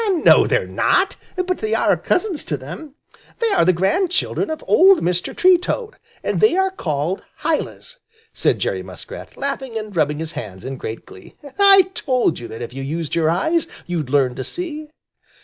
"No, 0.25 0.47
they're 0.47 0.65
not, 0.65 1.15
but 1.35 1.59
they 1.59 1.75
are 1.75 1.91
own 1.91 1.97
cousins 1.99 2.43
to 2.45 2.57
them; 2.57 2.95
they 3.37 3.49
are 3.51 3.63
the 3.63 3.71
grandchildren 3.71 4.49
of 4.49 4.63
old 4.67 5.01
Mr. 5.01 5.37
Tree 5.37 5.59
Toad! 5.59 5.97
and 6.23 6.41
they 6.41 6.55
are 6.57 6.71
called 6.71 7.23
Hylas!" 7.43 7.99
said 8.33 8.57
Jerry 8.57 8.81
Muskrat, 8.81 9.37
laughing 9.37 9.77
and 9.77 9.95
rubbing 9.95 10.17
his 10.17 10.31
hands 10.31 10.65
in 10.65 10.77
great 10.77 11.05
glee. 11.05 11.35
"I 11.59 11.91
told 11.93 12.39
you 12.39 12.47
that 12.47 12.63
if 12.63 12.73
you 12.73 12.81
used 12.81 13.13
your 13.13 13.29
eyes, 13.29 13.67
you'd 13.85 14.09
learn 14.09 14.33
to 14.37 14.43
see." 14.43 14.87